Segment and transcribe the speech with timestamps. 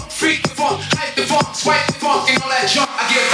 [0.00, 2.88] funk, freak the funk, hype the funk, swipe the funk, and all that junk.
[2.90, 3.29] I get.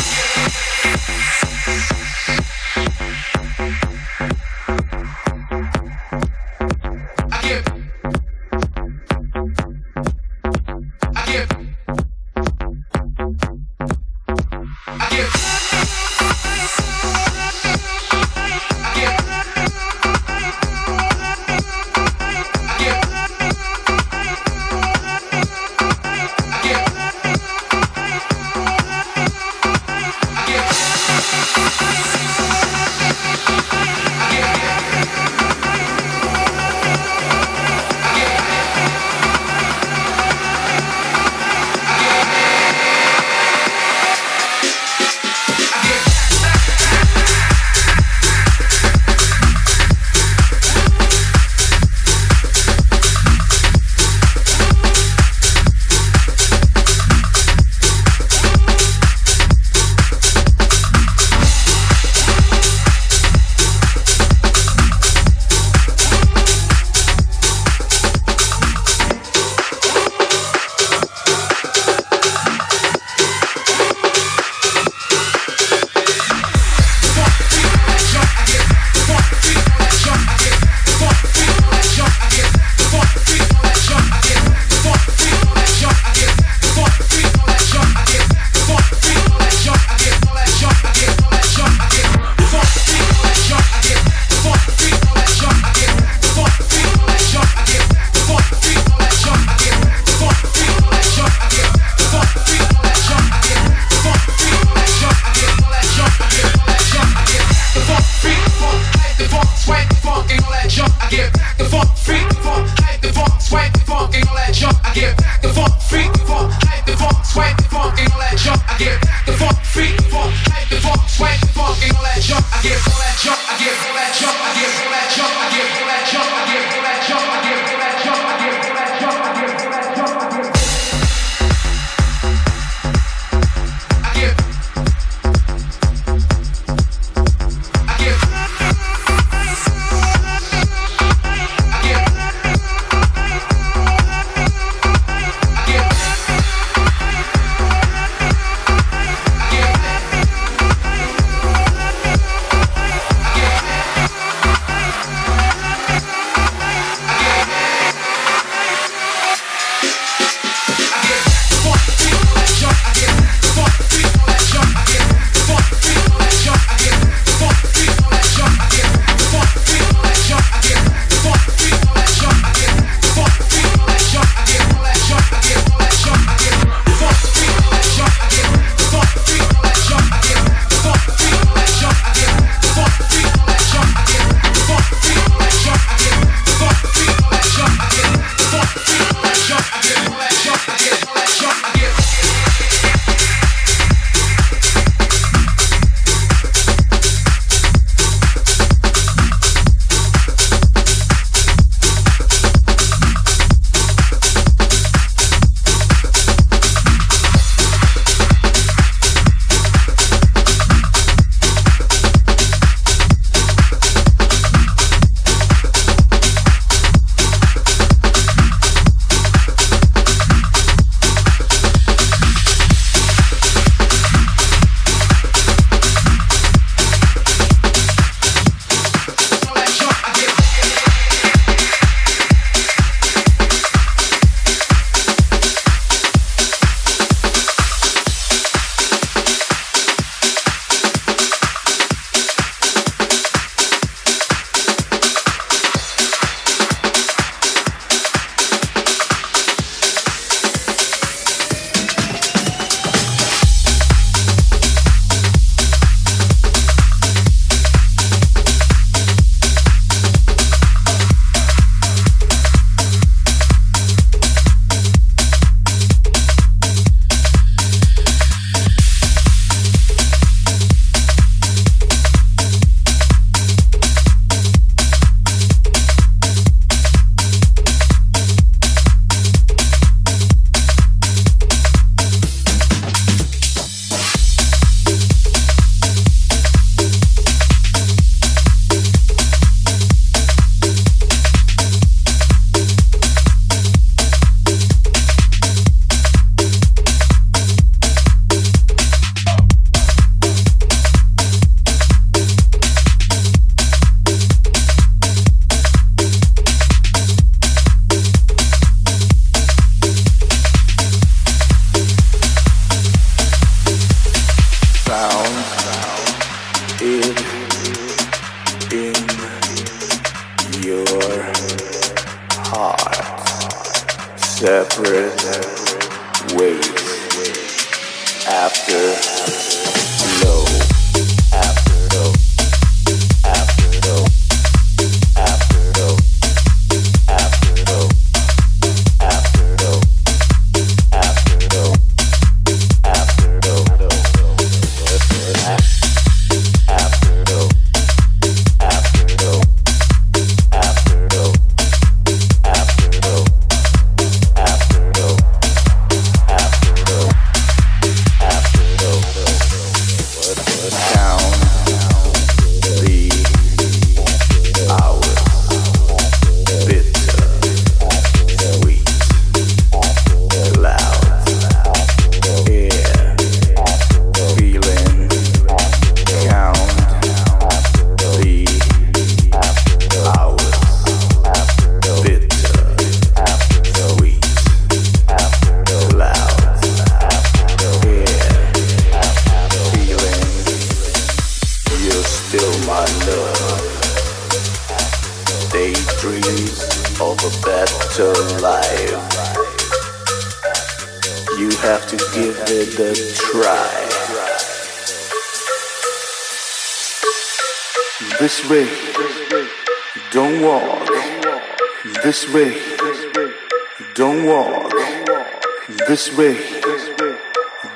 [416.16, 416.36] way,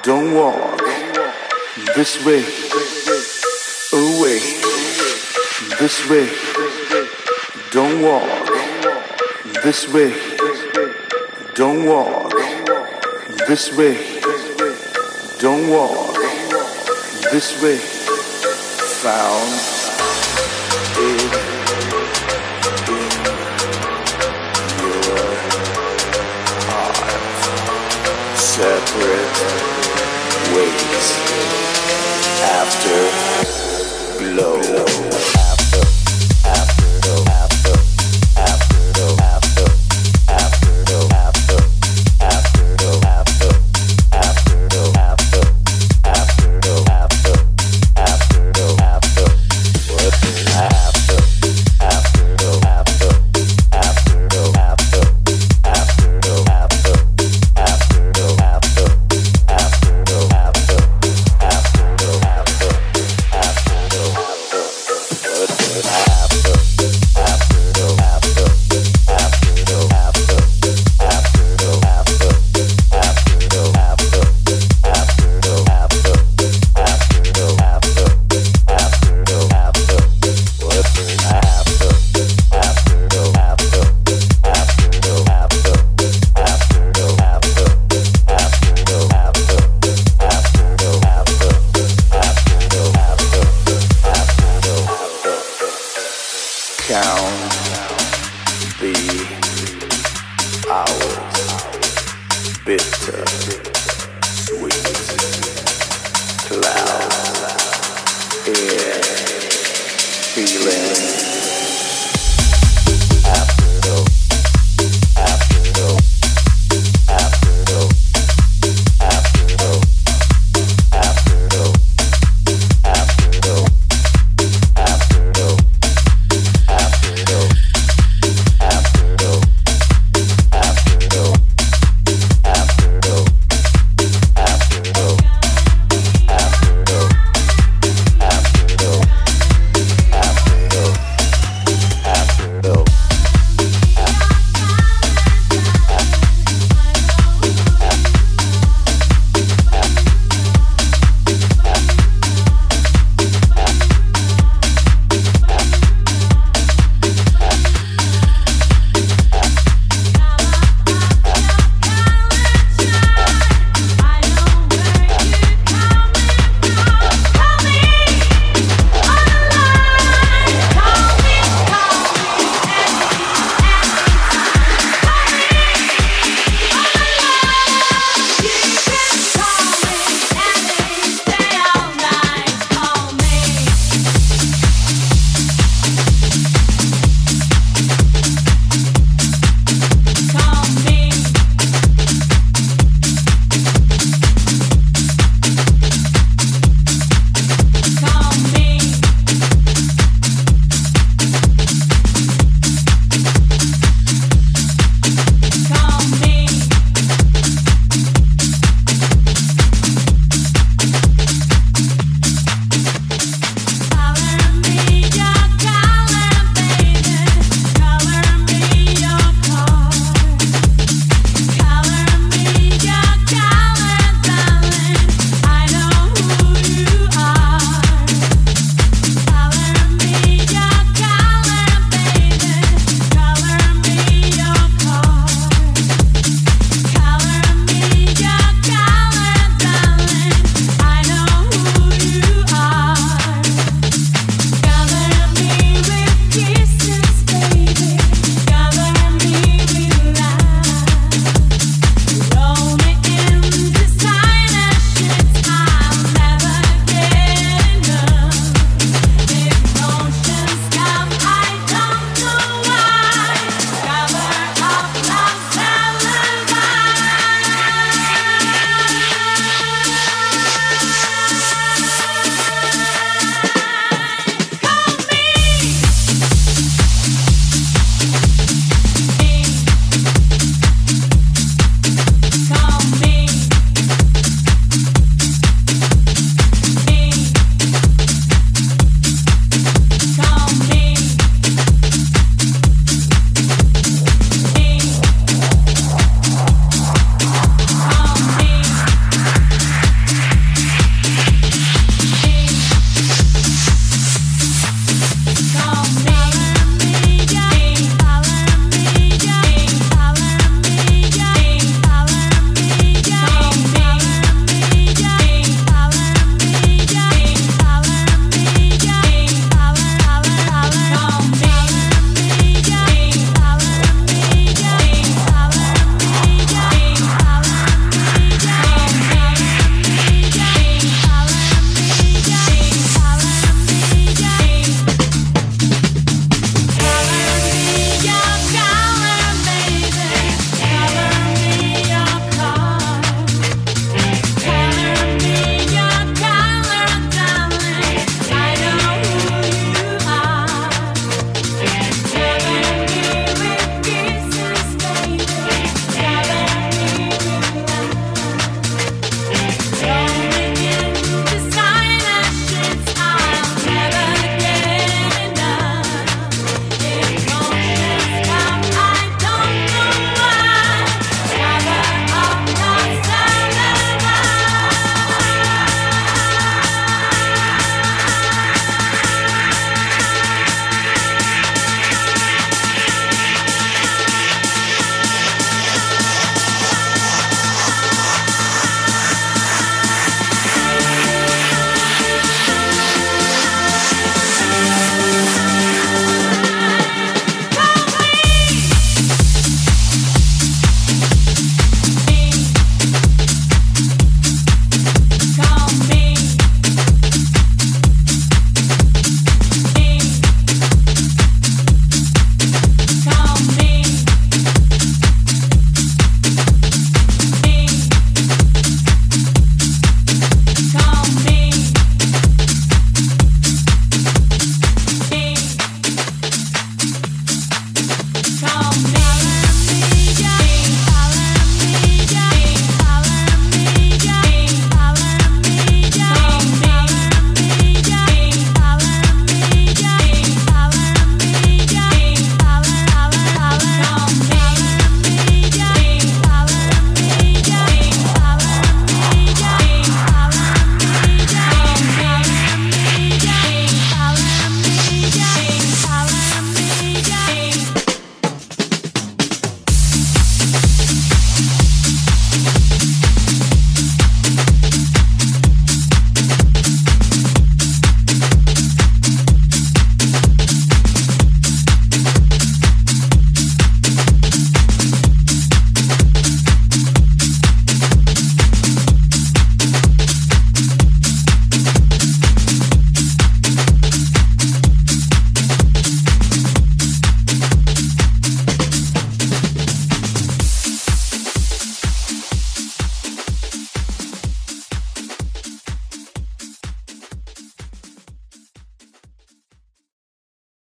[0.03, 0.79] don't walk.
[1.95, 2.43] This way,
[3.93, 4.39] away.
[5.79, 6.29] This way,
[7.71, 8.49] don't walk.
[9.63, 10.15] This way,
[11.55, 12.33] don't walk.
[13.49, 14.21] This way,
[15.39, 16.17] don't walk.
[17.33, 19.80] This way, found.
[30.55, 31.09] waves
[32.43, 32.97] after
[34.19, 35.40] glow.